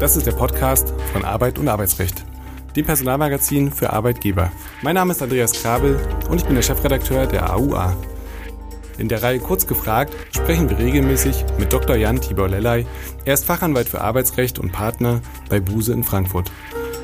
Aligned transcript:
Das 0.00 0.14
ist 0.14 0.26
der 0.26 0.32
Podcast 0.32 0.92
von 1.14 1.24
Arbeit 1.24 1.58
und 1.58 1.68
Arbeitsrecht, 1.68 2.22
dem 2.76 2.84
Personalmagazin 2.84 3.72
für 3.72 3.94
Arbeitgeber. 3.94 4.52
Mein 4.82 4.96
Name 4.96 5.12
ist 5.12 5.22
Andreas 5.22 5.52
Krabel 5.52 5.98
und 6.28 6.36
ich 6.36 6.44
bin 6.44 6.54
der 6.54 6.60
Chefredakteur 6.60 7.26
der 7.26 7.50
AUA. 7.54 7.96
In 8.98 9.08
der 9.08 9.22
Reihe 9.22 9.38
Kurz 9.38 9.66
gefragt 9.66 10.14
sprechen 10.32 10.68
wir 10.68 10.78
regelmäßig 10.78 11.46
mit 11.58 11.72
Dr. 11.72 11.96
Jan 11.96 12.20
Tibor 12.20 12.46
Lellay. 12.46 12.84
Er 13.24 13.32
ist 13.32 13.46
Fachanwalt 13.46 13.88
für 13.88 14.02
Arbeitsrecht 14.02 14.58
und 14.58 14.70
Partner 14.70 15.22
bei 15.48 15.60
Buse 15.60 15.94
in 15.94 16.04
Frankfurt. 16.04 16.52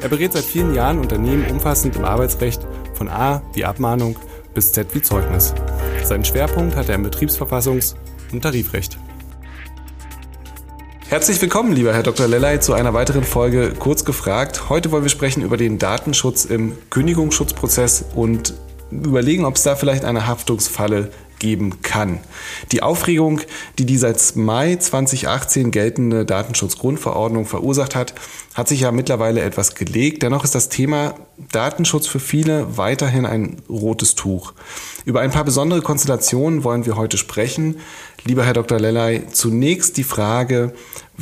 Er 0.02 0.10
berät 0.10 0.34
seit 0.34 0.44
vielen 0.44 0.74
Jahren 0.74 0.98
Unternehmen 0.98 1.50
umfassend 1.50 1.96
im 1.96 2.04
Arbeitsrecht 2.04 2.60
von 2.92 3.08
A 3.08 3.40
wie 3.54 3.64
Abmahnung 3.64 4.18
bis 4.52 4.72
Z 4.72 4.94
wie 4.94 5.00
Zeugnis. 5.00 5.54
Seinen 6.04 6.26
Schwerpunkt 6.26 6.76
hat 6.76 6.90
er 6.90 6.96
im 6.96 7.06
Betriebsverfassungs- 7.06 7.94
und 8.32 8.42
Tarifrecht. 8.42 8.98
Herzlich 11.12 11.42
willkommen, 11.42 11.72
lieber 11.72 11.92
Herr 11.92 12.02
Dr. 12.02 12.26
Lellay, 12.26 12.58
zu 12.60 12.72
einer 12.72 12.94
weiteren 12.94 13.22
Folge 13.22 13.74
Kurz 13.78 14.06
gefragt. 14.06 14.70
Heute 14.70 14.90
wollen 14.92 15.02
wir 15.02 15.10
sprechen 15.10 15.42
über 15.42 15.58
den 15.58 15.78
Datenschutz 15.78 16.46
im 16.46 16.78
Kündigungsschutzprozess 16.88 18.06
und 18.14 18.54
überlegen, 18.90 19.44
ob 19.44 19.56
es 19.56 19.62
da 19.62 19.76
vielleicht 19.76 20.06
eine 20.06 20.26
Haftungsfalle 20.26 21.10
geben 21.38 21.82
kann. 21.82 22.20
Die 22.70 22.82
Aufregung, 22.82 23.40
die 23.78 23.84
die 23.84 23.98
seit 23.98 24.36
Mai 24.36 24.76
2018 24.76 25.70
geltende 25.70 26.24
Datenschutzgrundverordnung 26.24 27.44
verursacht 27.44 27.94
hat, 27.94 28.14
hat 28.54 28.68
sich 28.68 28.80
ja 28.80 28.92
mittlerweile 28.92 29.42
etwas 29.42 29.74
gelegt. 29.74 30.22
Dennoch 30.22 30.44
ist 30.44 30.54
das 30.54 30.70
Thema 30.70 31.14
Datenschutz 31.50 32.06
für 32.06 32.20
viele 32.20 32.78
weiterhin 32.78 33.26
ein 33.26 33.60
rotes 33.68 34.14
Tuch. 34.14 34.54
Über 35.04 35.20
ein 35.20 35.32
paar 35.32 35.44
besondere 35.44 35.82
Konstellationen 35.82 36.62
wollen 36.62 36.86
wir 36.86 36.96
heute 36.96 37.18
sprechen. 37.18 37.80
Lieber 38.24 38.44
Herr 38.44 38.52
Dr. 38.52 38.78
Lellay, 38.78 39.26
zunächst 39.32 39.96
die 39.96 40.04
Frage, 40.04 40.72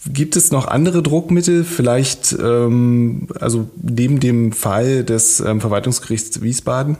Gibt 0.06 0.36
es 0.36 0.50
noch 0.50 0.66
andere 0.66 1.02
Druckmittel, 1.02 1.64
vielleicht 1.64 2.36
ähm, 2.38 3.28
also 3.40 3.68
neben 3.80 4.20
dem 4.20 4.52
Fall 4.52 5.04
des 5.04 5.40
ähm, 5.40 5.60
Verwaltungsgerichts 5.60 6.42
Wiesbaden? 6.42 6.98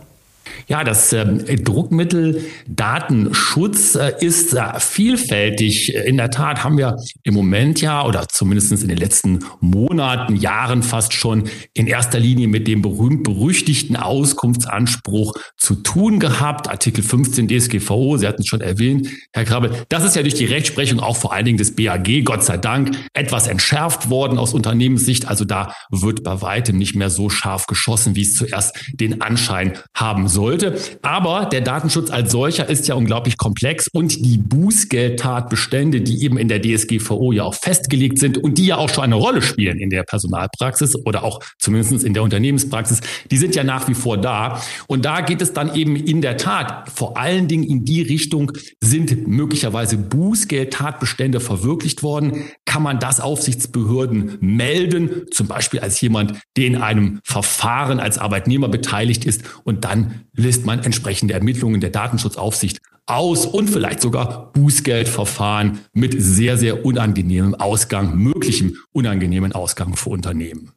Ja, 0.67 0.83
das 0.83 1.13
ähm, 1.13 1.45
Druckmittel 1.63 2.43
Datenschutz 2.67 3.97
äh, 3.97 4.13
ist 4.21 4.55
äh, 4.55 4.81
vielfältig. 4.81 5.95
In 5.95 6.17
der 6.17 6.31
Tat 6.31 6.65
haben 6.65 6.79
wir 6.79 6.97
im 7.23 7.35
Moment 7.35 7.81
ja 7.81 8.05
oder 8.05 8.27
zumindest 8.29 8.73
in 8.73 8.89
den 8.89 8.97
letzten 8.97 9.41
Monaten, 9.61 10.37
Jahren 10.37 10.83
fast 10.83 11.13
schon 11.13 11.45
in 11.75 11.87
erster 11.87 12.19
Linie 12.19 12.49
mit 12.49 12.67
dem 12.67 12.81
berühmt-berüchtigten 12.81 13.97
Auskunftsanspruch 13.97 15.35
zu 15.57 15.77
tun 15.77 16.19
gehabt. 16.19 16.69
Artikel 16.69 17.05
15 17.05 17.49
DSGVO, 17.49 18.17
Sie 18.17 18.27
hatten 18.27 18.41
es 18.41 18.49
schon 18.49 18.63
erwähnt, 18.63 19.09
Herr 19.33 19.45
Krabbel. 19.45 19.71
Das 19.91 20.03
ist 20.05 20.17
ja 20.17 20.23
durch 20.23 20.35
die 20.35 20.47
Rechtsprechung 20.47 21.01
auch 21.01 21.17
vor 21.17 21.35
allen 21.35 21.45
Dingen 21.45 21.59
des 21.59 21.77
BAG, 21.77 22.25
Gott 22.25 22.43
sei 22.43 22.57
Dank, 22.57 22.97
etwas 23.13 23.49
entschärft 23.49 24.09
worden 24.09 24.39
aus 24.39 24.55
Unternehmenssicht. 24.55 25.29
Also 25.29 25.45
da 25.45 25.75
wird 25.91 26.25
bei 26.25 26.41
weitem 26.41 26.79
nicht 26.79 26.97
mehr 26.97 27.11
so 27.11 27.29
scharf 27.29 27.67
geschossen, 27.67 28.17
wie 28.17 28.23
es 28.23 28.35
zuerst 28.35 28.75
den 28.93 29.21
Anschein 29.21 29.75
haben 29.95 30.29
sollte. 30.61 30.79
Aber 31.03 31.47
der 31.47 31.61
Datenschutz 31.61 32.11
als 32.11 32.33
solcher 32.33 32.69
ist 32.69 32.89
ja 32.89 32.95
unglaublich 32.95 33.37
komplex 33.37 33.89
und 33.93 34.25
die 34.25 34.39
Bußgeldtatbestände, 34.39 36.01
die 36.01 36.23
eben 36.23 36.39
in 36.39 36.49
der 36.49 36.61
DSGVO 36.61 37.33
ja 37.33 37.45
auch 37.45 37.55
festgelegt 37.55 38.19
sind 38.19 38.39
und 38.39 38.59
die 38.59 38.67
ja 38.67 38.77
auch 38.77 38.89
schon 38.89 39.05
eine 39.05 39.15
Rolle 39.15 39.43
spielen 39.43 39.79
in 39.79 39.91
der 39.91 40.03
Personalpraxis 40.05 40.95
oder 41.05 41.25
auch 41.25 41.41
zumindest 41.59 42.05
in 42.05 42.15
der 42.15 42.23
Unternehmenspraxis, 42.23 43.01
die 43.31 43.37
sind 43.37 43.55
ja 43.55 43.65
nach 43.65 43.89
wie 43.89 43.95
vor 43.95 44.19
da. 44.19 44.61
Und 44.87 45.05
da 45.05 45.21
geht 45.21 45.43
es 45.43 45.53
dann 45.53 45.75
eben 45.75 45.97
in 45.97 46.21
der 46.21 46.37
Tat 46.37 46.91
vor 46.91 47.17
allen 47.17 47.49
Dingen 47.49 47.65
in 47.65 47.85
die 47.85 48.03
Richtung, 48.03 48.53
sind 48.81 49.27
möglicherweise 49.27 49.97
Bußgeldtatbestände 49.97 51.41
verwirklicht 51.41 52.03
worden? 52.03 52.45
Kann 52.65 52.83
man 52.83 52.99
das 52.99 53.21
Aufsichtsbehörden 53.21 54.39
melden, 54.41 55.23
zum 55.31 55.47
Beispiel 55.47 55.81
als 55.81 56.01
jemand, 56.01 56.35
der 56.57 56.67
in 56.67 56.77
einem 56.77 57.21
Verfahren 57.25 58.01
als 58.01 58.19
Arbeitnehmer 58.19 58.69
beteiligt 58.69 59.25
ist 59.25 59.43
und 59.65 59.85
dann 59.85 60.25
lässt 60.45 60.65
man 60.65 60.81
entsprechende 60.81 61.35
Ermittlungen 61.35 61.81
der 61.81 61.91
Datenschutzaufsicht 61.91 62.81
aus 63.07 63.45
und 63.45 63.69
vielleicht 63.69 64.01
sogar 64.01 64.53
Bußgeldverfahren 64.53 65.81
mit 65.93 66.15
sehr, 66.17 66.57
sehr 66.57 66.85
unangenehmem 66.85 67.55
Ausgang, 67.55 68.17
möglichem 68.17 68.77
unangenehmen 68.93 69.53
Ausgang 69.53 69.97
für 69.97 70.11
Unternehmen. 70.11 70.73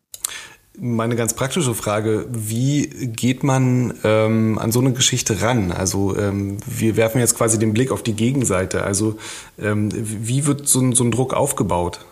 Meine 0.80 1.16
ganz 1.16 1.34
praktische 1.34 1.74
Frage, 1.74 2.28
wie 2.32 2.88
geht 3.08 3.44
man 3.44 3.96
ähm, 4.04 4.60
an 4.60 4.72
so 4.72 4.80
eine 4.80 4.94
Geschichte 4.94 5.42
ran? 5.42 5.72
Also 5.72 6.16
ähm, 6.16 6.58
wir 6.68 6.96
werfen 6.96 7.20
jetzt 7.20 7.36
quasi 7.36 7.58
den 7.58 7.74
Blick 7.74 7.92
auf 7.92 8.04
die 8.04 8.14
Gegenseite. 8.14 8.84
Also 8.84 9.18
ähm, 9.60 9.90
wie 9.92 10.46
wird 10.46 10.68
so 10.68 10.80
ein, 10.80 10.94
so 10.94 11.04
ein 11.04 11.10
Druck 11.10 11.34
aufgebaut? 11.34 12.06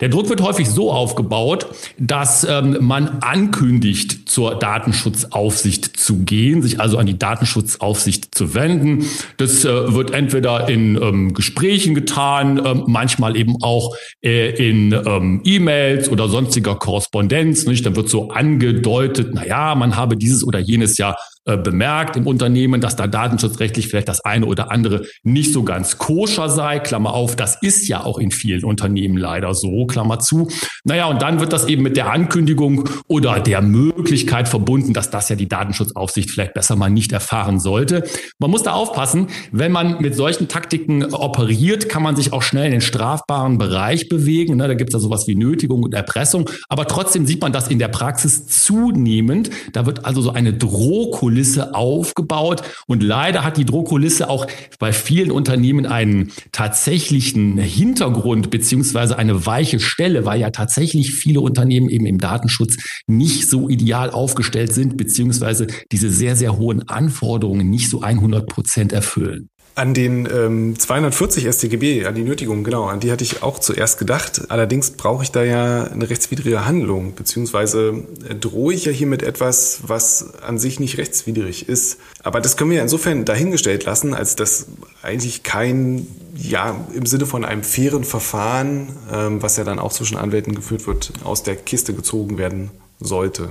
Der 0.00 0.08
Druck 0.08 0.28
wird 0.28 0.40
häufig 0.40 0.68
so 0.68 0.92
aufgebaut, 0.92 1.66
dass 1.98 2.44
ähm, 2.44 2.78
man 2.80 3.18
ankündigt, 3.20 4.28
zur 4.28 4.54
Datenschutzaufsicht 4.54 5.96
zu 5.96 6.20
gehen, 6.24 6.62
sich 6.62 6.80
also 6.80 6.98
an 6.98 7.06
die 7.06 7.18
Datenschutzaufsicht 7.18 8.34
zu 8.34 8.54
wenden. 8.54 9.04
Das 9.36 9.64
äh, 9.64 9.94
wird 9.94 10.12
entweder 10.12 10.68
in 10.68 10.96
ähm, 10.96 11.34
Gesprächen 11.34 11.94
getan, 11.94 12.58
äh, 12.58 12.74
manchmal 12.86 13.36
eben 13.36 13.62
auch 13.62 13.94
äh, 14.22 14.70
in 14.70 14.92
ähm, 14.92 15.42
E-Mails 15.44 16.08
oder 16.08 16.28
sonstiger 16.28 16.76
Korrespondenz. 16.76 17.66
Nicht? 17.66 17.84
Dann 17.84 17.96
wird 17.96 18.08
so 18.08 18.30
angedeutet, 18.30 19.30
na 19.32 19.46
ja, 19.46 19.74
man 19.74 19.96
habe 19.96 20.16
dieses 20.16 20.44
oder 20.44 20.58
jenes 20.58 20.96
ja 20.96 21.16
äh, 21.46 21.56
bemerkt 21.56 22.18
im 22.18 22.26
Unternehmen, 22.26 22.82
dass 22.82 22.96
da 22.96 23.06
datenschutzrechtlich 23.06 23.88
vielleicht 23.88 24.08
das 24.08 24.22
eine 24.26 24.44
oder 24.44 24.70
andere 24.70 25.06
nicht 25.22 25.54
so 25.54 25.62
ganz 25.62 25.96
koscher 25.96 26.50
sei. 26.50 26.80
Klammer 26.80 27.14
auf, 27.14 27.34
das 27.34 27.62
ist 27.62 27.88
ja 27.88 28.04
auch 28.04 28.18
in 28.18 28.30
vielen 28.30 28.62
Unternehmen 28.62 29.16
leider 29.16 29.54
so, 29.54 29.86
Klammer 29.86 30.18
zu. 30.18 30.48
Naja, 30.84 31.06
und 31.06 31.22
dann 31.22 31.40
wird 31.40 31.54
das 31.54 31.66
eben 31.66 31.82
mit 31.82 31.96
der 31.96 32.12
Ankündigung 32.12 32.90
oder 33.08 33.40
der 33.40 33.62
Möglichkeit 33.62 34.48
verbunden, 34.48 34.92
dass 34.92 35.08
das 35.08 35.30
ja 35.30 35.36
die 35.36 35.48
Datenschutzaufsicht 35.48 36.30
vielleicht 36.30 36.52
besser 36.52 36.76
mal 36.76 36.90
nicht 36.90 37.10
erfahren 37.10 37.58
sollte. 37.58 38.04
Man 38.38 38.50
muss 38.50 38.62
da 38.62 38.72
aufpassen, 38.72 39.28
wenn 39.50 39.72
man 39.72 39.98
mit 40.02 40.14
solchen 40.14 40.46
Taktiken 40.46 41.06
operiert, 41.14 41.88
kann 41.88 42.02
man 42.02 42.16
sich 42.16 42.34
auch 42.34 42.42
schnell 42.42 42.66
in 42.66 42.72
den 42.72 42.80
strafbaren 42.82 43.56
Bereich 43.56 44.10
bewegen. 44.10 44.58
Ne, 44.58 44.68
da 44.68 44.74
gibt 44.74 44.90
es 44.90 44.94
ja 44.94 45.00
sowas 45.00 45.26
wie 45.26 45.36
Nötigung 45.36 45.84
und 45.84 45.94
Erpressung. 45.94 46.50
Aber 46.68 46.86
trotzdem 46.86 47.24
sieht 47.24 47.40
man 47.40 47.54
das 47.54 47.68
in 47.68 47.78
der 47.78 47.88
Praxis 47.88 48.46
zunehmend. 48.46 49.48
Da 49.72 49.86
wird 49.86 50.04
also 50.04 50.20
so 50.20 50.32
eine 50.32 50.52
Drohkulisse 50.52 51.29
Drohkulisse 51.30 51.74
aufgebaut. 51.74 52.62
Und 52.86 53.02
leider 53.02 53.44
hat 53.44 53.56
die 53.56 53.64
Drohkulisse 53.64 54.28
auch 54.28 54.46
bei 54.78 54.92
vielen 54.92 55.30
Unternehmen 55.30 55.86
einen 55.86 56.32
tatsächlichen 56.52 57.56
Hintergrund 57.58 58.50
beziehungsweise 58.50 59.16
eine 59.16 59.46
weiche 59.46 59.80
Stelle, 59.80 60.24
weil 60.24 60.40
ja 60.40 60.50
tatsächlich 60.50 61.12
viele 61.12 61.40
Unternehmen 61.40 61.88
eben 61.88 62.06
im 62.06 62.18
Datenschutz 62.18 62.76
nicht 63.06 63.48
so 63.48 63.68
ideal 63.68 64.10
aufgestellt 64.10 64.74
sind 64.74 64.96
beziehungsweise 64.96 65.66
diese 65.92 66.10
sehr, 66.10 66.36
sehr 66.36 66.58
hohen 66.58 66.88
Anforderungen 66.88 67.70
nicht 67.70 67.88
so 67.88 68.00
100 68.00 68.46
Prozent 68.46 68.92
erfüllen. 68.92 69.48
An 69.76 69.94
den 69.94 70.28
ähm, 70.30 70.78
240 70.78 71.46
StGB, 71.46 72.04
an 72.04 72.14
die 72.14 72.22
Nötigung, 72.22 72.64
genau, 72.64 72.86
an 72.86 73.00
die 73.00 73.12
hatte 73.12 73.24
ich 73.24 73.42
auch 73.42 73.58
zuerst 73.58 73.98
gedacht. 73.98 74.42
Allerdings 74.48 74.90
brauche 74.90 75.22
ich 75.22 75.30
da 75.30 75.44
ja 75.44 75.84
eine 75.84 76.10
rechtswidrige 76.10 76.66
Handlung, 76.66 77.14
beziehungsweise 77.14 78.02
äh, 78.28 78.34
drohe 78.34 78.74
ich 78.74 78.84
ja 78.84 78.92
hier 78.92 79.06
mit 79.06 79.22
etwas, 79.22 79.80
was 79.86 80.34
an 80.42 80.58
sich 80.58 80.80
nicht 80.80 80.98
rechtswidrig 80.98 81.68
ist. 81.68 81.98
Aber 82.22 82.40
das 82.40 82.56
können 82.56 82.70
wir 82.70 82.78
ja 82.78 82.82
insofern 82.82 83.24
dahingestellt 83.24 83.84
lassen, 83.84 84.12
als 84.12 84.36
dass 84.36 84.66
eigentlich 85.02 85.44
kein, 85.44 86.06
ja, 86.36 86.84
im 86.94 87.06
Sinne 87.06 87.26
von 87.26 87.44
einem 87.44 87.62
fairen 87.62 88.04
Verfahren, 88.04 88.88
ähm, 89.12 89.40
was 89.40 89.56
ja 89.56 89.64
dann 89.64 89.78
auch 89.78 89.92
zwischen 89.92 90.16
Anwälten 90.16 90.54
geführt 90.54 90.86
wird, 90.86 91.12
aus 91.24 91.42
der 91.42 91.56
Kiste 91.56 91.94
gezogen 91.94 92.38
werden 92.38 92.70
sollte. 92.98 93.50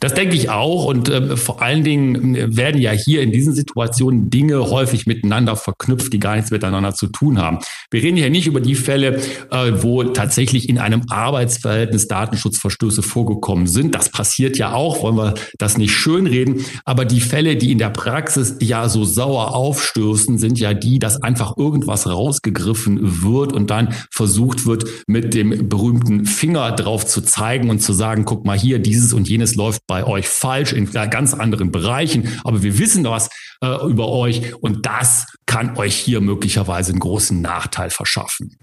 Das 0.00 0.14
denke 0.14 0.36
ich 0.36 0.48
auch. 0.48 0.84
Und 0.84 1.08
äh, 1.08 1.36
vor 1.36 1.60
allen 1.60 1.82
Dingen 1.82 2.34
äh, 2.36 2.56
werden 2.56 2.80
ja 2.80 2.92
hier 2.92 3.22
in 3.22 3.32
diesen 3.32 3.52
Situationen 3.52 4.30
Dinge 4.30 4.70
häufig 4.70 5.06
miteinander 5.06 5.56
verknüpft, 5.56 6.12
die 6.12 6.20
gar 6.20 6.36
nichts 6.36 6.50
miteinander 6.50 6.94
zu 6.94 7.08
tun 7.08 7.38
haben. 7.38 7.58
Wir 7.90 8.02
reden 8.02 8.16
hier 8.16 8.30
nicht 8.30 8.46
über 8.46 8.60
die 8.60 8.76
Fälle, 8.76 9.20
äh, 9.50 9.72
wo 9.82 10.04
tatsächlich 10.04 10.68
in 10.68 10.78
einem 10.78 11.02
Arbeitsverhältnis 11.08 12.06
Datenschutzverstöße 12.06 13.02
vorgekommen 13.02 13.66
sind. 13.66 13.94
Das 13.94 14.10
passiert 14.10 14.56
ja 14.56 14.72
auch, 14.72 15.02
wollen 15.02 15.16
wir 15.16 15.34
das 15.58 15.78
nicht 15.78 15.92
schönreden. 15.92 16.64
Aber 16.84 17.04
die 17.04 17.20
Fälle, 17.20 17.56
die 17.56 17.72
in 17.72 17.78
der 17.78 17.90
Praxis 17.90 18.56
ja 18.60 18.88
so 18.88 19.04
sauer 19.04 19.54
aufstößen, 19.54 20.38
sind 20.38 20.60
ja 20.60 20.74
die, 20.74 21.00
dass 21.00 21.22
einfach 21.22 21.56
irgendwas 21.56 22.06
rausgegriffen 22.06 23.22
wird 23.22 23.52
und 23.52 23.70
dann 23.70 23.94
versucht 24.12 24.64
wird, 24.66 24.84
mit 25.08 25.34
dem 25.34 25.68
berühmten 25.68 26.24
Finger 26.24 26.70
drauf 26.72 27.04
zu 27.04 27.20
zeigen 27.20 27.68
und 27.70 27.80
zu 27.80 27.92
sagen, 27.92 28.24
guck 28.24 28.44
mal 28.44 28.58
hier, 28.58 28.78
dieses 28.78 29.12
und 29.12 29.28
jenes 29.28 29.56
läuft 29.56 29.87
bei 29.88 30.04
euch 30.04 30.28
falsch 30.28 30.72
in 30.72 30.88
ganz 30.92 31.34
anderen 31.34 31.72
Bereichen, 31.72 32.40
aber 32.44 32.62
wir 32.62 32.78
wissen 32.78 33.04
was 33.04 33.30
äh, 33.60 33.86
über 33.88 34.08
euch 34.08 34.54
und 34.62 34.86
das 34.86 35.26
kann 35.46 35.76
euch 35.76 35.96
hier 35.96 36.20
möglicherweise 36.20 36.92
einen 36.92 37.00
großen 37.00 37.40
Nachteil 37.40 37.90
verschaffen. 37.90 38.56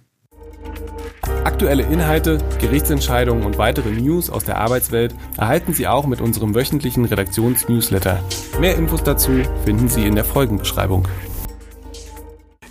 Aktuelle 1.43 1.83
Inhalte, 1.83 2.37
Gerichtsentscheidungen 2.59 3.43
und 3.43 3.57
weitere 3.57 3.89
News 3.91 4.29
aus 4.29 4.45
der 4.45 4.57
Arbeitswelt 4.57 5.15
erhalten 5.37 5.73
Sie 5.73 5.87
auch 5.87 6.05
mit 6.05 6.21
unserem 6.21 6.55
wöchentlichen 6.55 7.05
Redaktionsnewsletter. 7.05 8.23
Mehr 8.59 8.75
Infos 8.75 9.03
dazu 9.03 9.31
finden 9.63 9.89
Sie 9.89 10.05
in 10.05 10.15
der 10.15 10.25
Folgenbeschreibung. 10.25 11.07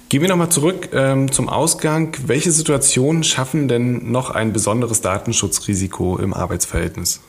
Gehen 0.09 0.23
wir 0.23 0.29
nochmal 0.29 0.51
zurück 0.51 0.91
ähm, 0.93 1.33
zum 1.33 1.49
Ausgang. 1.49 2.17
Welche 2.27 2.53
Situationen 2.53 3.25
schaffen 3.25 3.67
denn 3.67 4.13
noch 4.13 4.31
ein 4.31 4.53
besonderes 4.53 5.01
Datenschutzrisiko 5.01 6.19
im 6.19 6.35
Arbeitsverhältnis? 6.35 7.21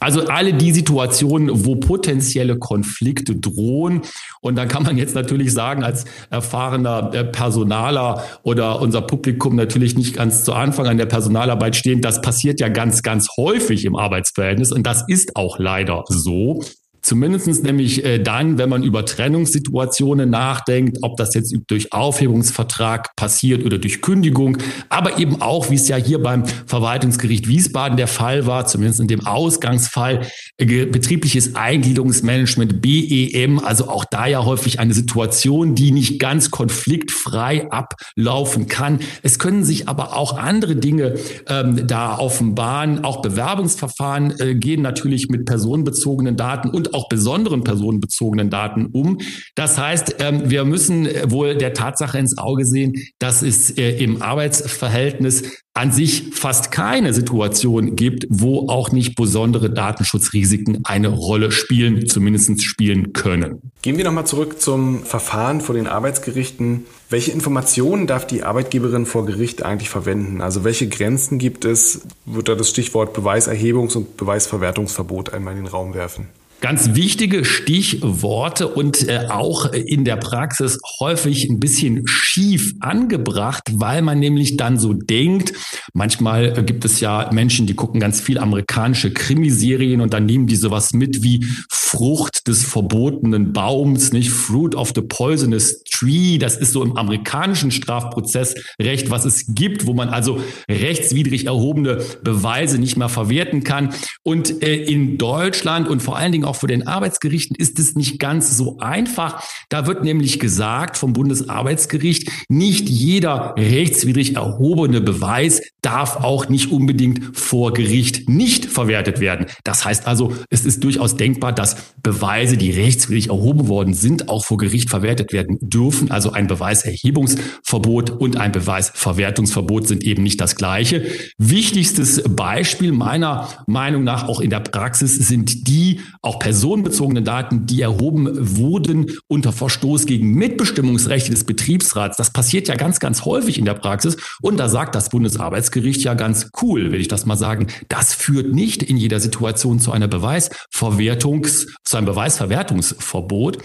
Also 0.00 0.26
alle 0.26 0.54
die 0.54 0.72
Situationen, 0.72 1.66
wo 1.66 1.76
potenzielle 1.76 2.58
Konflikte 2.58 3.36
drohen. 3.36 4.00
Und 4.40 4.56
da 4.56 4.64
kann 4.66 4.82
man 4.82 4.96
jetzt 4.96 5.14
natürlich 5.14 5.52
sagen, 5.52 5.84
als 5.84 6.06
erfahrener 6.30 7.10
äh, 7.12 7.24
Personaler 7.24 8.24
oder 8.42 8.80
unser 8.80 9.02
Publikum 9.02 9.54
natürlich 9.56 9.96
nicht 9.96 10.16
ganz 10.16 10.44
zu 10.44 10.54
Anfang 10.54 10.86
an 10.86 10.96
der 10.96 11.06
Personalarbeit 11.06 11.76
stehen, 11.76 12.00
das 12.00 12.22
passiert 12.22 12.60
ja 12.60 12.68
ganz, 12.68 13.02
ganz 13.02 13.28
häufig 13.36 13.84
im 13.84 13.94
Arbeitsverhältnis. 13.94 14.72
Und 14.72 14.86
das 14.86 15.04
ist 15.06 15.36
auch 15.36 15.58
leider 15.58 16.04
so. 16.08 16.62
Zumindestens 17.02 17.62
nämlich 17.62 18.04
äh, 18.04 18.18
dann, 18.18 18.58
wenn 18.58 18.68
man 18.68 18.82
über 18.82 19.06
Trennungssituationen 19.06 20.28
nachdenkt, 20.28 20.98
ob 21.02 21.16
das 21.16 21.34
jetzt 21.34 21.56
durch 21.66 21.92
Aufhebungsvertrag 21.92 23.16
passiert 23.16 23.64
oder 23.64 23.78
durch 23.78 24.02
Kündigung, 24.02 24.58
aber 24.90 25.18
eben 25.18 25.40
auch, 25.40 25.70
wie 25.70 25.76
es 25.76 25.88
ja 25.88 25.96
hier 25.96 26.22
beim 26.22 26.44
Verwaltungsgericht 26.66 27.48
Wiesbaden 27.48 27.96
der 27.96 28.06
Fall 28.06 28.46
war, 28.46 28.66
zumindest 28.66 29.00
in 29.00 29.08
dem 29.08 29.26
Ausgangsfall, 29.26 30.26
äh, 30.58 30.84
betriebliches 30.84 31.54
Eingliederungsmanagement, 31.54 32.82
BEM, 32.82 33.58
also 33.60 33.88
auch 33.88 34.04
da 34.10 34.26
ja 34.26 34.44
häufig 34.44 34.78
eine 34.78 34.92
Situation, 34.92 35.74
die 35.74 35.92
nicht 35.92 36.18
ganz 36.18 36.50
konfliktfrei 36.50 37.70
ablaufen 37.70 38.68
kann. 38.68 39.00
Es 39.22 39.38
können 39.38 39.64
sich 39.64 39.88
aber 39.88 40.16
auch 40.16 40.36
andere 40.36 40.76
Dinge 40.76 41.14
ähm, 41.48 41.86
da 41.86 42.18
offenbaren, 42.18 43.04
auch 43.04 43.22
Bewerbungsverfahren 43.22 44.38
äh, 44.38 44.54
gehen 44.54 44.82
natürlich 44.82 45.28
mit 45.28 45.46
personenbezogenen 45.46 46.36
Daten 46.36 46.68
und 46.68 46.89
auch 46.94 47.08
besonderen 47.08 47.64
personenbezogenen 47.64 48.50
Daten 48.50 48.86
um. 48.86 49.18
Das 49.54 49.78
heißt, 49.78 50.16
ähm, 50.20 50.50
wir 50.50 50.64
müssen 50.64 51.08
wohl 51.30 51.56
der 51.56 51.74
Tatsache 51.74 52.18
ins 52.18 52.38
Auge 52.38 52.64
sehen, 52.64 52.94
dass 53.18 53.42
es 53.42 53.70
äh, 53.70 54.02
im 54.02 54.22
Arbeitsverhältnis 54.22 55.44
an 55.72 55.92
sich 55.92 56.24
fast 56.32 56.72
keine 56.72 57.14
Situation 57.14 57.94
gibt, 57.94 58.26
wo 58.28 58.68
auch 58.68 58.90
nicht 58.90 59.14
besondere 59.14 59.70
Datenschutzrisiken 59.70 60.80
eine 60.84 61.08
Rolle 61.08 61.52
spielen, 61.52 62.08
zumindest 62.08 62.62
spielen 62.62 63.12
können. 63.12 63.62
Gehen 63.80 63.96
wir 63.96 64.04
nochmal 64.04 64.26
zurück 64.26 64.60
zum 64.60 65.04
Verfahren 65.04 65.60
vor 65.60 65.76
den 65.76 65.86
Arbeitsgerichten. 65.86 66.84
Welche 67.08 67.30
Informationen 67.30 68.06
darf 68.06 68.26
die 68.26 68.42
Arbeitgeberin 68.42 69.06
vor 69.06 69.26
Gericht 69.26 69.62
eigentlich 69.62 69.90
verwenden? 69.90 70.40
Also 70.40 70.64
welche 70.64 70.88
Grenzen 70.88 71.38
gibt 71.38 71.64
es? 71.64 72.02
Wird 72.26 72.48
da 72.48 72.56
das 72.56 72.68
Stichwort 72.68 73.16
Beweiserhebungs- 73.16 73.96
und 73.96 74.16
Beweisverwertungsverbot 74.16 75.32
einmal 75.32 75.56
in 75.56 75.64
den 75.64 75.68
Raum 75.68 75.94
werfen? 75.94 76.28
Ganz 76.60 76.94
wichtige 76.94 77.46
Stichworte 77.46 78.68
und 78.68 79.08
äh, 79.08 79.28
auch 79.30 79.72
in 79.72 80.04
der 80.04 80.16
Praxis 80.16 80.78
häufig 81.00 81.48
ein 81.48 81.58
bisschen 81.58 82.06
schief 82.06 82.74
angebracht, 82.80 83.62
weil 83.72 84.02
man 84.02 84.18
nämlich 84.18 84.58
dann 84.58 84.78
so 84.78 84.92
denkt, 84.92 85.54
manchmal 85.94 86.62
gibt 86.64 86.84
es 86.84 87.00
ja 87.00 87.30
Menschen, 87.32 87.66
die 87.66 87.74
gucken 87.74 87.98
ganz 87.98 88.20
viel 88.20 88.38
amerikanische 88.38 89.10
Krimiserien 89.10 90.02
und 90.02 90.12
dann 90.12 90.26
nehmen 90.26 90.46
die 90.46 90.56
sowas 90.56 90.92
mit 90.92 91.22
wie 91.22 91.46
Frucht 91.70 92.46
des 92.46 92.62
verbotenen 92.62 93.54
Baums, 93.54 94.12
nicht 94.12 94.30
Fruit 94.30 94.74
of 94.74 94.92
the 94.94 95.00
Poisonous 95.00 95.82
Tree. 95.84 96.36
Das 96.36 96.56
ist 96.56 96.72
so 96.72 96.82
im 96.82 96.96
amerikanischen 96.96 97.70
Strafprozessrecht, 97.70 99.10
was 99.10 99.24
es 99.24 99.46
gibt, 99.48 99.86
wo 99.86 99.94
man 99.94 100.10
also 100.10 100.40
rechtswidrig 100.70 101.46
erhobene 101.46 102.04
Beweise 102.22 102.78
nicht 102.78 102.96
mehr 102.96 103.08
verwerten 103.08 103.64
kann. 103.64 103.94
Und 104.22 104.62
äh, 104.62 104.76
in 104.76 105.16
Deutschland 105.16 105.88
und 105.88 106.02
vor 106.02 106.16
allen 106.16 106.32
Dingen 106.32 106.49
auch 106.50 106.56
vor 106.56 106.68
den 106.68 106.84
Arbeitsgerichten 106.84 107.54
ist 107.54 107.78
es 107.78 107.94
nicht 107.94 108.18
ganz 108.18 108.56
so 108.56 108.78
einfach. 108.78 109.44
Da 109.68 109.86
wird 109.86 110.02
nämlich 110.02 110.40
gesagt 110.40 110.98
vom 110.98 111.12
Bundesarbeitsgericht, 111.12 112.28
nicht 112.48 112.88
jeder 112.88 113.54
rechtswidrig 113.56 114.34
erhobene 114.34 115.00
Beweis 115.00 115.62
darf 115.80 116.16
auch 116.16 116.48
nicht 116.48 116.72
unbedingt 116.72 117.36
vor 117.36 117.72
Gericht 117.72 118.28
nicht 118.28 118.66
verwertet 118.66 119.20
werden. 119.20 119.46
Das 119.62 119.84
heißt 119.84 120.08
also, 120.08 120.34
es 120.50 120.66
ist 120.66 120.82
durchaus 120.82 121.16
denkbar, 121.16 121.52
dass 121.52 121.76
Beweise, 122.02 122.56
die 122.56 122.72
rechtswidrig 122.72 123.28
erhoben 123.28 123.68
worden 123.68 123.94
sind, 123.94 124.28
auch 124.28 124.44
vor 124.44 124.58
Gericht 124.58 124.90
verwertet 124.90 125.32
werden 125.32 125.56
dürfen. 125.60 126.10
Also 126.10 126.32
ein 126.32 126.48
Beweiserhebungsverbot 126.48 128.10
und 128.10 128.36
ein 128.36 128.50
Beweisverwertungsverbot 128.50 129.86
sind 129.86 130.02
eben 130.02 130.24
nicht 130.24 130.40
das 130.40 130.56
gleiche. 130.56 131.06
Wichtigstes 131.38 132.24
Beispiel 132.24 132.90
meiner 132.90 133.48
Meinung 133.68 134.02
nach 134.02 134.26
auch 134.26 134.40
in 134.40 134.50
der 134.50 134.60
Praxis 134.60 135.14
sind 135.14 135.68
die 135.68 136.00
auch 136.22 136.39
personenbezogene 136.40 137.22
Daten, 137.22 137.66
die 137.66 137.82
erhoben 137.82 138.56
wurden 138.56 139.12
unter 139.28 139.52
Verstoß 139.52 140.06
gegen 140.06 140.34
Mitbestimmungsrechte 140.34 141.30
des 141.30 141.44
Betriebsrats. 141.44 142.16
Das 142.16 142.32
passiert 142.32 142.66
ja 142.66 142.74
ganz, 142.74 142.98
ganz 142.98 143.24
häufig 143.24 143.58
in 143.58 143.64
der 143.64 143.74
Praxis. 143.74 144.16
Und 144.42 144.56
da 144.56 144.68
sagt 144.68 144.96
das 144.96 145.10
Bundesarbeitsgericht 145.10 146.02
ja 146.02 146.14
ganz 146.14 146.50
cool, 146.62 146.90
will 146.90 147.00
ich 147.00 147.08
das 147.08 147.26
mal 147.26 147.36
sagen. 147.36 147.68
Das 147.88 148.14
führt 148.14 148.52
nicht 148.52 148.82
in 148.82 148.96
jeder 148.96 149.20
Situation 149.20 149.78
zu 149.78 149.92
einer 149.92 150.08
Beweisverwertungs, 150.08 151.68
zu 151.84 151.96
einem 151.96 152.06
Beweisverwertungsverbot. 152.06 153.58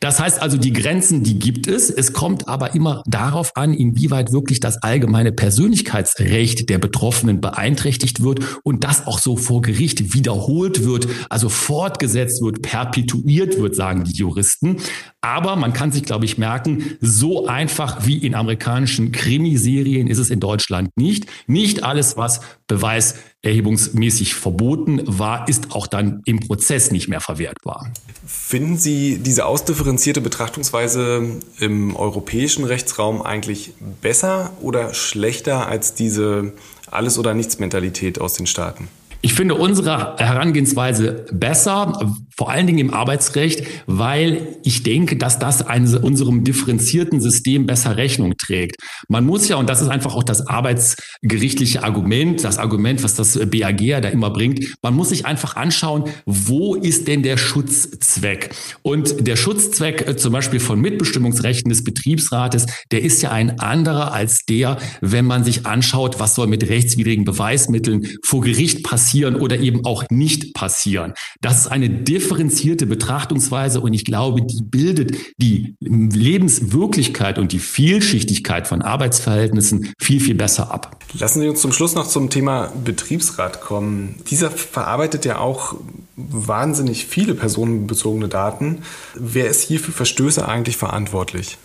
Das 0.00 0.18
heißt 0.18 0.42
also, 0.42 0.56
die 0.56 0.72
Grenzen, 0.72 1.22
die 1.22 1.38
gibt 1.38 1.68
es. 1.68 1.90
Es 1.90 2.12
kommt 2.12 2.48
aber 2.48 2.74
immer 2.74 3.04
darauf 3.06 3.56
an, 3.56 3.74
inwieweit 3.74 4.32
wirklich 4.32 4.58
das 4.58 4.82
allgemeine 4.82 5.32
Persönlichkeitsrecht 5.32 6.68
der 6.70 6.78
Betroffenen 6.78 7.40
beeinträchtigt 7.40 8.22
wird 8.22 8.40
und 8.64 8.84
das 8.84 9.06
auch 9.06 9.18
so 9.18 9.36
vor 9.36 9.62
Gericht 9.62 10.14
wiederholt 10.14 10.84
wird, 10.84 11.06
also 11.28 11.48
fortgesetzt 11.50 12.21
wird, 12.42 12.62
perpetuiert 12.62 13.58
wird, 13.58 13.74
sagen 13.74 14.04
die 14.04 14.12
Juristen. 14.12 14.76
Aber 15.20 15.56
man 15.56 15.72
kann 15.72 15.92
sich, 15.92 16.02
glaube 16.02 16.24
ich, 16.24 16.38
merken, 16.38 16.96
so 17.00 17.46
einfach 17.46 18.06
wie 18.06 18.18
in 18.18 18.34
amerikanischen 18.34 19.12
Krimiserien 19.12 20.08
ist 20.08 20.18
es 20.18 20.30
in 20.30 20.40
Deutschland 20.40 20.90
nicht. 20.96 21.26
Nicht 21.46 21.84
alles, 21.84 22.16
was 22.16 22.40
beweiserhebungsmäßig 22.66 24.34
verboten 24.34 25.02
war, 25.06 25.48
ist 25.48 25.72
auch 25.72 25.86
dann 25.86 26.22
im 26.24 26.40
Prozess 26.40 26.90
nicht 26.90 27.08
mehr 27.08 27.20
verwertbar. 27.20 27.92
Finden 28.26 28.76
Sie 28.76 29.18
diese 29.18 29.46
ausdifferenzierte 29.46 30.20
Betrachtungsweise 30.20 31.40
im 31.58 31.94
europäischen 31.96 32.64
Rechtsraum 32.64 33.22
eigentlich 33.22 33.74
besser 34.00 34.52
oder 34.60 34.94
schlechter 34.94 35.68
als 35.68 35.94
diese 35.94 36.52
Alles- 36.90 37.18
oder 37.18 37.34
Nichts-Mentalität 37.34 38.20
aus 38.20 38.34
den 38.34 38.46
Staaten? 38.46 38.88
Ich 39.24 39.34
finde 39.34 39.54
unsere 39.54 40.16
Herangehensweise 40.18 41.26
besser, 41.30 42.16
vor 42.36 42.50
allen 42.50 42.66
Dingen 42.66 42.80
im 42.80 42.92
Arbeitsrecht, 42.92 43.64
weil 43.86 44.58
ich 44.64 44.82
denke, 44.82 45.16
dass 45.16 45.38
das 45.38 45.62
einem, 45.62 45.94
unserem 46.02 46.42
differenzierten 46.42 47.20
System 47.20 47.66
besser 47.66 47.96
Rechnung 47.96 48.34
trägt. 48.36 48.76
Man 49.08 49.24
muss 49.24 49.46
ja, 49.48 49.56
und 49.56 49.70
das 49.70 49.80
ist 49.80 49.88
einfach 49.88 50.16
auch 50.16 50.24
das 50.24 50.48
arbeitsgerichtliche 50.48 51.84
Argument, 51.84 52.42
das 52.42 52.58
Argument, 52.58 53.04
was 53.04 53.14
das 53.14 53.38
BAG 53.38 53.80
ja 53.82 54.00
da 54.00 54.08
immer 54.08 54.30
bringt, 54.30 54.74
man 54.82 54.94
muss 54.94 55.10
sich 55.10 55.24
einfach 55.24 55.54
anschauen, 55.54 56.04
wo 56.26 56.74
ist 56.74 57.06
denn 57.06 57.22
der 57.22 57.36
Schutzzweck? 57.36 58.50
Und 58.82 59.28
der 59.28 59.36
Schutzzweck 59.36 60.08
äh, 60.08 60.16
zum 60.16 60.32
Beispiel 60.32 60.58
von 60.58 60.80
Mitbestimmungsrechten 60.80 61.68
des 61.68 61.84
Betriebsrates, 61.84 62.66
der 62.90 63.02
ist 63.02 63.22
ja 63.22 63.30
ein 63.30 63.60
anderer 63.60 64.12
als 64.12 64.46
der, 64.46 64.78
wenn 65.00 65.26
man 65.26 65.44
sich 65.44 65.64
anschaut, 65.64 66.18
was 66.18 66.34
soll 66.34 66.48
mit 66.48 66.68
rechtswidrigen 66.68 67.24
Beweismitteln 67.24 68.08
vor 68.24 68.40
Gericht 68.40 68.82
passieren 68.82 69.11
oder 69.14 69.58
eben 69.58 69.84
auch 69.84 70.04
nicht 70.10 70.54
passieren. 70.54 71.14
Das 71.40 71.58
ist 71.58 71.66
eine 71.66 71.88
differenzierte 71.88 72.86
Betrachtungsweise 72.86 73.80
und 73.80 73.92
ich 73.92 74.04
glaube, 74.04 74.42
die 74.42 74.62
bildet 74.62 75.16
die 75.36 75.74
Lebenswirklichkeit 75.80 77.38
und 77.38 77.52
die 77.52 77.58
Vielschichtigkeit 77.58 78.66
von 78.66 78.82
Arbeitsverhältnissen 78.82 79.92
viel, 80.00 80.20
viel 80.20 80.34
besser 80.34 80.70
ab. 80.70 80.96
Lassen 81.18 81.40
Sie 81.40 81.48
uns 81.48 81.60
zum 81.60 81.72
Schluss 81.72 81.94
noch 81.94 82.06
zum 82.06 82.30
Thema 82.30 82.72
Betriebsrat 82.84 83.60
kommen. 83.60 84.16
Dieser 84.30 84.50
verarbeitet 84.50 85.24
ja 85.24 85.38
auch 85.38 85.76
wahnsinnig 86.16 87.06
viele 87.06 87.34
personenbezogene 87.34 88.28
Daten. 88.28 88.82
Wer 89.14 89.48
ist 89.48 89.62
hier 89.62 89.80
für 89.80 89.92
Verstöße 89.92 90.46
eigentlich 90.46 90.76
verantwortlich? 90.76 91.58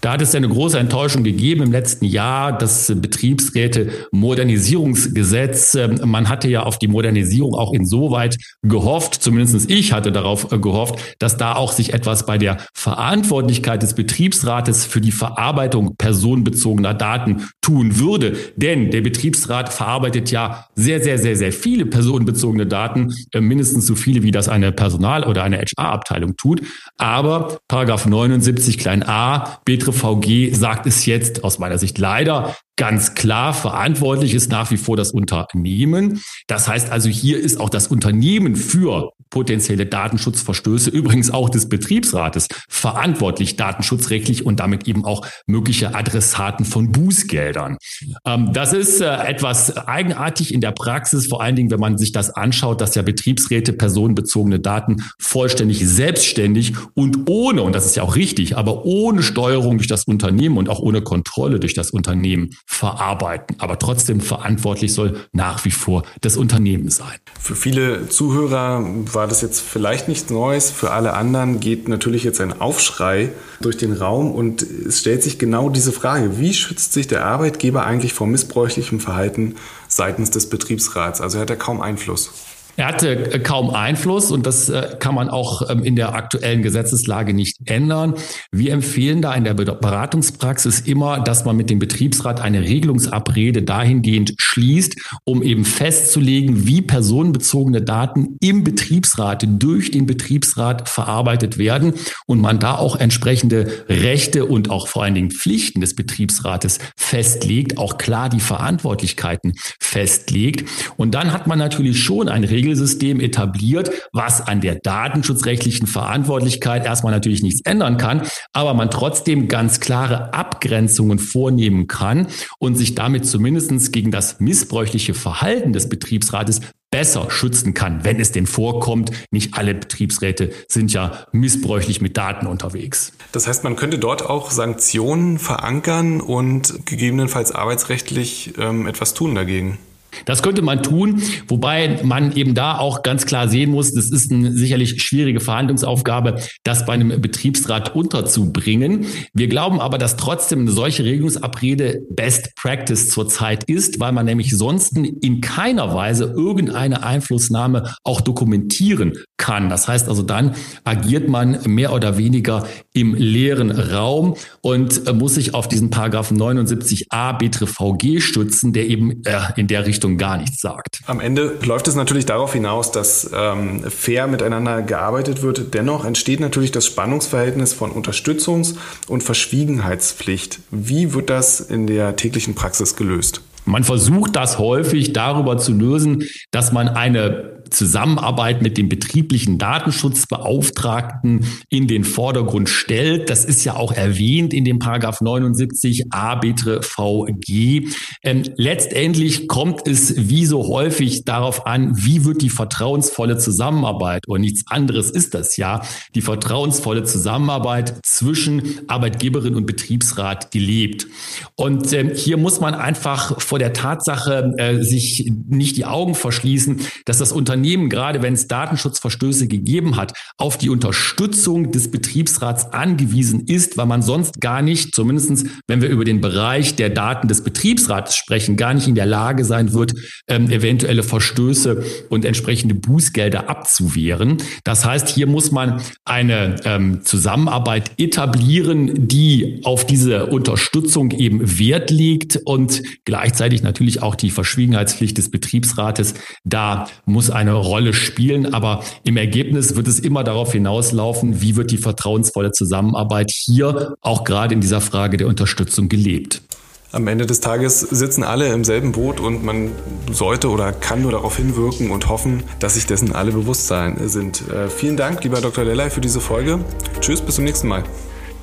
Da 0.00 0.12
hat 0.12 0.22
es 0.22 0.32
eine 0.34 0.48
große 0.48 0.78
Enttäuschung 0.78 1.24
gegeben 1.24 1.64
im 1.64 1.72
letzten 1.72 2.04
Jahr, 2.04 2.56
das 2.56 2.92
Betriebsräte-Modernisierungsgesetz. 2.94 5.76
Man 6.04 6.28
hatte 6.28 6.46
ja 6.48 6.62
auf 6.62 6.78
die 6.78 6.86
Modernisierung 6.86 7.54
auch 7.54 7.72
insoweit 7.72 8.36
gehofft, 8.62 9.14
zumindest 9.14 9.68
ich 9.68 9.92
hatte 9.92 10.12
darauf 10.12 10.50
gehofft, 10.50 11.16
dass 11.18 11.36
da 11.36 11.56
auch 11.56 11.72
sich 11.72 11.94
etwas 11.94 12.26
bei 12.26 12.38
der 12.38 12.58
Verantwortlichkeit 12.74 13.82
des 13.82 13.94
Betriebsrates 13.94 14.86
für 14.86 15.00
die 15.00 15.10
Verarbeitung 15.10 15.96
personenbezogener 15.96 16.94
Daten 16.94 17.48
tun 17.60 17.98
würde. 17.98 18.36
Denn 18.54 18.92
der 18.92 19.00
Betriebsrat 19.00 19.72
verarbeitet 19.72 20.30
ja 20.30 20.66
sehr, 20.76 21.02
sehr, 21.02 21.18
sehr, 21.18 21.34
sehr 21.34 21.52
viele 21.52 21.86
personenbezogene 21.86 22.66
Daten, 22.66 23.12
äh, 23.32 23.40
mindestens 23.40 23.86
so 23.86 23.96
viele, 23.96 24.22
wie 24.22 24.30
das 24.30 24.48
eine 24.48 24.70
Personal- 24.70 25.24
oder 25.24 25.42
eine 25.42 25.58
HR-Abteilung 25.58 26.36
tut. 26.36 26.62
Aber 26.98 27.58
Paragraph 27.66 28.06
79 28.06 28.78
klein 28.78 29.02
a 29.02 29.58
Betre 29.88 29.92
VG 29.92 30.54
sagt 30.54 30.86
es 30.86 31.06
jetzt 31.06 31.44
aus 31.44 31.58
meiner 31.58 31.78
Sicht 31.78 31.98
leider 31.98 32.54
ganz 32.78 33.14
klar, 33.14 33.52
verantwortlich 33.52 34.32
ist 34.32 34.50
nach 34.50 34.70
wie 34.70 34.78
vor 34.78 34.96
das 34.96 35.10
Unternehmen. 35.10 36.22
Das 36.46 36.66
heißt 36.66 36.90
also, 36.90 37.10
hier 37.10 37.38
ist 37.38 37.60
auch 37.60 37.68
das 37.68 37.88
Unternehmen 37.88 38.56
für 38.56 39.10
potenzielle 39.30 39.84
Datenschutzverstöße, 39.84 40.90
übrigens 40.90 41.30
auch 41.30 41.50
des 41.50 41.68
Betriebsrates, 41.68 42.48
verantwortlich 42.68 43.56
datenschutzrechtlich 43.56 44.46
und 44.46 44.60
damit 44.60 44.88
eben 44.88 45.04
auch 45.04 45.26
mögliche 45.46 45.94
Adressaten 45.94 46.64
von 46.64 46.92
Bußgeldern. 46.92 47.76
Ähm, 48.24 48.52
das 48.52 48.72
ist 48.72 49.00
äh, 49.00 49.06
etwas 49.26 49.76
eigenartig 49.76 50.54
in 50.54 50.60
der 50.60 50.72
Praxis, 50.72 51.26
vor 51.26 51.42
allen 51.42 51.56
Dingen, 51.56 51.70
wenn 51.70 51.80
man 51.80 51.98
sich 51.98 52.12
das 52.12 52.30
anschaut, 52.30 52.80
dass 52.80 52.94
ja 52.94 53.02
Betriebsräte 53.02 53.72
personenbezogene 53.72 54.60
Daten 54.60 55.02
vollständig 55.18 55.86
selbstständig 55.86 56.74
und 56.94 57.28
ohne, 57.28 57.62
und 57.62 57.74
das 57.74 57.86
ist 57.86 57.96
ja 57.96 58.04
auch 58.04 58.16
richtig, 58.16 58.56
aber 58.56 58.84
ohne 58.84 59.22
Steuerung 59.22 59.78
durch 59.78 59.88
das 59.88 60.04
Unternehmen 60.04 60.56
und 60.56 60.68
auch 60.68 60.80
ohne 60.80 61.02
Kontrolle 61.02 61.60
durch 61.60 61.74
das 61.74 61.90
Unternehmen 61.90 62.50
verarbeiten. 62.70 63.56
Aber 63.58 63.78
trotzdem 63.78 64.20
verantwortlich 64.20 64.92
soll 64.92 65.18
nach 65.32 65.64
wie 65.64 65.70
vor 65.70 66.02
das 66.20 66.36
Unternehmen 66.36 66.90
sein. 66.90 67.16
Für 67.40 67.56
viele 67.56 68.10
Zuhörer 68.10 68.84
war 69.12 69.26
das 69.26 69.40
jetzt 69.40 69.60
vielleicht 69.60 70.06
nichts 70.06 70.30
Neues. 70.30 70.70
Für 70.70 70.90
alle 70.90 71.14
anderen 71.14 71.60
geht 71.60 71.88
natürlich 71.88 72.24
jetzt 72.24 72.42
ein 72.42 72.60
Aufschrei 72.60 73.30
durch 73.62 73.78
den 73.78 73.94
Raum 73.94 74.30
und 74.30 74.62
es 74.62 75.00
stellt 75.00 75.22
sich 75.22 75.38
genau 75.38 75.70
diese 75.70 75.92
Frage, 75.92 76.38
wie 76.38 76.52
schützt 76.52 76.92
sich 76.92 77.06
der 77.06 77.24
Arbeitgeber 77.24 77.84
eigentlich 77.84 78.12
vor 78.12 78.26
missbräuchlichem 78.26 79.00
Verhalten 79.00 79.56
seitens 79.88 80.30
des 80.30 80.50
Betriebsrats? 80.50 81.22
Also 81.22 81.38
er 81.38 81.42
hat 81.42 81.50
er 81.50 81.56
kaum 81.56 81.80
Einfluss. 81.80 82.30
Er 82.78 82.86
hatte 82.86 83.32
äh, 83.32 83.40
kaum 83.40 83.70
Einfluss 83.70 84.30
und 84.30 84.46
das 84.46 84.68
äh, 84.68 84.96
kann 85.00 85.12
man 85.12 85.28
auch 85.30 85.68
ähm, 85.68 85.82
in 85.82 85.96
der 85.96 86.14
aktuellen 86.14 86.62
Gesetzeslage 86.62 87.34
nicht 87.34 87.56
ändern. 87.64 88.14
Wir 88.52 88.72
empfehlen 88.72 89.20
da 89.20 89.34
in 89.34 89.42
der 89.42 89.54
Beratungspraxis 89.54 90.78
immer, 90.82 91.18
dass 91.18 91.44
man 91.44 91.56
mit 91.56 91.70
dem 91.70 91.80
Betriebsrat 91.80 92.40
eine 92.40 92.60
Regelungsabrede 92.60 93.64
dahingehend 93.64 94.34
schließt, 94.38 94.94
um 95.24 95.42
eben 95.42 95.64
festzulegen, 95.64 96.68
wie 96.68 96.80
personenbezogene 96.80 97.82
Daten 97.82 98.36
im 98.40 98.62
Betriebsrat 98.62 99.44
durch 99.44 99.90
den 99.90 100.06
Betriebsrat 100.06 100.88
verarbeitet 100.88 101.58
werden 101.58 101.94
und 102.26 102.40
man 102.40 102.60
da 102.60 102.76
auch 102.76 102.94
entsprechende 102.94 103.86
Rechte 103.88 104.44
und 104.44 104.70
auch 104.70 104.86
vor 104.86 105.02
allen 105.02 105.16
Dingen 105.16 105.32
Pflichten 105.32 105.80
des 105.80 105.96
Betriebsrates 105.96 106.78
festlegt, 106.96 107.76
auch 107.76 107.98
klar 107.98 108.28
die 108.28 108.38
Verantwortlichkeiten 108.38 109.54
festlegt. 109.80 110.68
Und 110.96 111.16
dann 111.16 111.32
hat 111.32 111.48
man 111.48 111.58
natürlich 111.58 112.00
schon 112.00 112.28
ein 112.28 112.44
Regelsystem 112.68 113.20
etabliert, 113.20 113.90
was 114.12 114.42
an 114.42 114.60
der 114.60 114.74
datenschutzrechtlichen 114.76 115.86
Verantwortlichkeit 115.86 116.84
erstmal 116.84 117.12
natürlich 117.12 117.42
nichts 117.42 117.62
ändern 117.64 117.96
kann, 117.96 118.22
aber 118.52 118.74
man 118.74 118.90
trotzdem 118.90 119.48
ganz 119.48 119.80
klare 119.80 120.34
Abgrenzungen 120.34 121.18
vornehmen 121.18 121.86
kann 121.86 122.26
und 122.58 122.74
sich 122.74 122.94
damit 122.94 123.26
zumindest 123.26 123.92
gegen 123.92 124.10
das 124.10 124.38
missbräuchliche 124.38 125.14
Verhalten 125.14 125.72
des 125.72 125.88
Betriebsrates 125.88 126.60
besser 126.90 127.30
schützen 127.30 127.74
kann, 127.74 128.04
wenn 128.04 128.20
es 128.20 128.32
denn 128.32 128.46
vorkommt. 128.46 129.10
Nicht 129.30 129.54
alle 129.54 129.74
Betriebsräte 129.74 130.50
sind 130.68 130.92
ja 130.92 131.26
missbräuchlich 131.32 132.00
mit 132.00 132.16
Daten 132.16 132.46
unterwegs. 132.46 133.12
Das 133.32 133.46
heißt, 133.46 133.64
man 133.64 133.76
könnte 133.76 133.98
dort 133.98 134.24
auch 134.24 134.50
Sanktionen 134.50 135.38
verankern 135.38 136.20
und 136.20 136.86
gegebenenfalls 136.86 137.52
arbeitsrechtlich 137.52 138.54
ähm, 138.58 138.86
etwas 138.86 139.14
tun 139.14 139.34
dagegen. 139.34 139.78
Das 140.24 140.42
könnte 140.42 140.62
man 140.62 140.82
tun, 140.82 141.22
wobei 141.48 142.00
man 142.02 142.34
eben 142.36 142.54
da 142.54 142.78
auch 142.78 143.02
ganz 143.02 143.26
klar 143.26 143.48
sehen 143.48 143.70
muss, 143.70 143.92
das 143.92 144.10
ist 144.10 144.30
eine 144.32 144.52
sicherlich 144.52 145.02
schwierige 145.02 145.40
Verhandlungsaufgabe, 145.40 146.40
das 146.64 146.86
bei 146.86 146.94
einem 146.94 147.20
Betriebsrat 147.20 147.94
unterzubringen. 147.94 149.06
Wir 149.32 149.48
glauben 149.48 149.80
aber, 149.80 149.98
dass 149.98 150.16
trotzdem 150.16 150.60
eine 150.60 150.70
solche 150.70 151.04
Regelungsabrede 151.04 152.02
Best 152.10 152.54
Practice 152.56 153.08
zurzeit 153.08 153.64
ist, 153.64 154.00
weil 154.00 154.12
man 154.12 154.26
nämlich 154.26 154.56
sonst 154.56 154.96
in 154.96 155.40
keiner 155.40 155.94
Weise 155.94 156.24
irgendeine 156.24 157.02
Einflussnahme 157.02 157.94
auch 158.04 158.20
dokumentieren 158.20 159.14
kann. 159.36 159.68
Das 159.68 159.88
heißt 159.88 160.08
also, 160.08 160.22
dann 160.22 160.54
agiert 160.84 161.28
man 161.28 161.58
mehr 161.64 161.92
oder 161.92 162.18
weniger 162.18 162.66
im 162.92 163.14
leeren 163.14 163.70
Raum 163.70 164.34
und 164.60 165.12
muss 165.14 165.34
sich 165.34 165.54
auf 165.54 165.68
diesen 165.68 165.90
Paragraphen 165.90 166.38
79a 166.38 167.38
BTRVG 167.38 168.20
stützen, 168.20 168.72
der 168.72 168.88
eben 168.88 169.24
äh, 169.24 169.38
in 169.56 169.66
der 169.68 169.86
Richtung 169.86 169.97
Richtung 169.98 170.16
gar 170.16 170.38
nichts 170.38 170.60
sagt. 170.60 171.00
Am 171.06 171.18
Ende 171.18 171.58
läuft 171.64 171.88
es 171.88 171.96
natürlich 171.96 172.24
darauf 172.24 172.52
hinaus, 172.52 172.92
dass 172.92 173.28
ähm, 173.34 173.82
fair 173.82 174.28
miteinander 174.28 174.82
gearbeitet 174.82 175.42
wird. 175.42 175.74
Dennoch 175.74 176.04
entsteht 176.04 176.38
natürlich 176.38 176.70
das 176.70 176.86
Spannungsverhältnis 176.86 177.72
von 177.72 177.90
Unterstützungs- 177.90 178.76
und 179.08 179.24
Verschwiegenheitspflicht. 179.24 180.60
Wie 180.70 181.14
wird 181.14 181.30
das 181.30 181.58
in 181.58 181.88
der 181.88 182.14
täglichen 182.14 182.54
Praxis 182.54 182.94
gelöst? 182.94 183.42
Man 183.64 183.82
versucht 183.82 184.36
das 184.36 184.58
häufig 184.58 185.12
darüber 185.12 185.58
zu 185.58 185.72
lösen, 185.72 186.22
dass 186.52 186.72
man 186.72 186.88
eine 186.88 187.57
Zusammenarbeit 187.70 188.62
mit 188.62 188.78
dem 188.78 188.88
betrieblichen 188.88 189.58
Datenschutzbeauftragten 189.58 191.44
in 191.68 191.86
den 191.86 192.04
Vordergrund 192.04 192.68
stellt. 192.68 193.30
Das 193.30 193.44
ist 193.44 193.64
ja 193.64 193.76
auch 193.76 193.92
erwähnt 193.92 194.54
in 194.54 194.64
dem 194.64 194.78
Paragraph 194.78 195.20
79 195.20 196.06
a 196.10 196.34
Betre 196.36 196.82
VG. 196.82 197.88
Ähm, 198.22 198.42
letztendlich 198.56 199.48
kommt 199.48 199.86
es 199.86 200.28
wie 200.28 200.46
so 200.46 200.68
häufig 200.68 201.24
darauf 201.24 201.66
an, 201.66 201.92
wie 201.96 202.24
wird 202.24 202.42
die 202.42 202.50
vertrauensvolle 202.50 203.38
Zusammenarbeit 203.38 204.26
und 204.26 204.40
nichts 204.40 204.64
anderes 204.66 205.10
ist 205.10 205.34
das 205.34 205.56
ja, 205.56 205.82
die 206.14 206.22
vertrauensvolle 206.22 207.04
Zusammenarbeit 207.04 207.94
zwischen 208.02 208.62
Arbeitgeberin 208.88 209.54
und 209.54 209.66
Betriebsrat 209.66 210.50
gelebt. 210.50 211.06
Und 211.54 211.92
ähm, 211.92 212.12
hier 212.14 212.36
muss 212.36 212.60
man 212.60 212.74
einfach 212.74 213.40
vor 213.40 213.58
der 213.58 213.72
Tatsache 213.72 214.54
äh, 214.56 214.82
sich 214.82 215.30
nicht 215.48 215.76
die 215.76 215.84
Augen 215.84 216.14
verschließen, 216.14 216.80
dass 217.04 217.18
das 217.18 217.32
Unternehmen 217.32 217.57
Unternehmen, 217.58 217.88
gerade 217.88 218.22
wenn 218.22 218.34
es 218.34 218.46
Datenschutzverstöße 218.46 219.48
gegeben 219.48 219.96
hat, 219.96 220.12
auf 220.36 220.58
die 220.58 220.70
Unterstützung 220.70 221.72
des 221.72 221.90
Betriebsrats 221.90 222.72
angewiesen 222.72 223.46
ist, 223.46 223.76
weil 223.76 223.86
man 223.86 224.00
sonst 224.00 224.40
gar 224.40 224.62
nicht, 224.62 224.94
zumindestens 224.94 225.44
wenn 225.66 225.82
wir 225.82 225.88
über 225.88 226.04
den 226.04 226.20
Bereich 226.20 226.76
der 226.76 226.90
Daten 226.90 227.26
des 227.26 227.42
Betriebsrates 227.42 228.14
sprechen, 228.14 228.56
gar 228.56 228.74
nicht 228.74 228.86
in 228.86 228.94
der 228.94 229.06
Lage 229.06 229.44
sein 229.44 229.72
wird, 229.72 229.94
ähm, 230.28 230.48
eventuelle 230.50 231.02
Verstöße 231.02 231.82
und 232.10 232.24
entsprechende 232.24 232.76
Bußgelder 232.76 233.50
abzuwehren. 233.50 234.36
Das 234.62 234.84
heißt, 234.84 235.08
hier 235.08 235.26
muss 235.26 235.50
man 235.50 235.80
eine 236.04 236.56
ähm, 236.64 237.00
Zusammenarbeit 237.02 237.90
etablieren, 237.98 239.08
die 239.08 239.62
auf 239.64 239.84
diese 239.84 240.26
Unterstützung 240.26 241.10
eben 241.10 241.58
Wert 241.58 241.90
legt 241.90 242.36
und 242.44 242.82
gleichzeitig 243.04 243.64
natürlich 243.64 244.00
auch 244.00 244.14
die 244.14 244.30
Verschwiegenheitspflicht 244.30 245.18
des 245.18 245.30
Betriebsrates. 245.32 246.14
Da 246.44 246.86
muss 247.04 247.30
eine 247.30 247.47
eine 247.48 247.58
Rolle 247.58 247.92
spielen. 247.92 248.52
Aber 248.54 248.82
im 249.04 249.16
Ergebnis 249.16 249.76
wird 249.76 249.88
es 249.88 249.98
immer 249.98 250.24
darauf 250.24 250.52
hinauslaufen, 250.52 251.40
wie 251.40 251.56
wird 251.56 251.70
die 251.70 251.78
vertrauensvolle 251.78 252.52
Zusammenarbeit 252.52 253.30
hier 253.30 253.94
auch 254.00 254.24
gerade 254.24 254.54
in 254.54 254.60
dieser 254.60 254.80
Frage 254.80 255.16
der 255.16 255.26
Unterstützung 255.26 255.88
gelebt. 255.88 256.42
Am 256.90 257.06
Ende 257.06 257.26
des 257.26 257.40
Tages 257.40 257.80
sitzen 257.80 258.22
alle 258.22 258.50
im 258.50 258.64
selben 258.64 258.92
Boot 258.92 259.20
und 259.20 259.44
man 259.44 259.72
sollte 260.10 260.48
oder 260.48 260.72
kann 260.72 261.02
nur 261.02 261.12
darauf 261.12 261.36
hinwirken 261.36 261.90
und 261.90 262.08
hoffen, 262.08 262.42
dass 262.60 262.74
sich 262.74 262.86
dessen 262.86 263.14
alle 263.14 263.32
bewusst 263.32 263.66
sein 263.66 264.08
sind. 264.08 264.48
Äh, 264.48 264.70
vielen 264.70 264.96
Dank, 264.96 265.22
lieber 265.22 265.42
Dr. 265.42 265.64
Lellay, 265.64 265.90
für 265.90 266.00
diese 266.00 266.20
Folge. 266.20 266.60
Tschüss, 267.00 267.20
bis 267.20 267.34
zum 267.34 267.44
nächsten 267.44 267.68
Mal. 267.68 267.84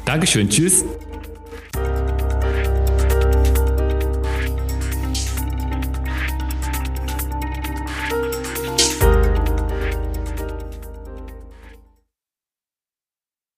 Dankeschön, 0.05 0.47
tschüss. 0.47 0.85